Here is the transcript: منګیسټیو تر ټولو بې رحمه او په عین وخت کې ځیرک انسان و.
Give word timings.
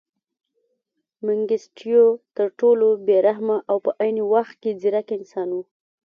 منګیسټیو 1.25 2.05
تر 2.35 2.47
ټولو 2.59 2.87
بې 3.05 3.17
رحمه 3.27 3.57
او 3.69 3.77
په 3.85 3.91
عین 4.01 4.17
وخت 4.33 4.55
کې 4.61 4.71
ځیرک 4.81 5.07
انسان 5.17 5.49
و. 5.53 5.57